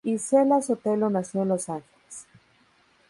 [0.03, 2.25] Isela Sotelo nació en Los Ángeles.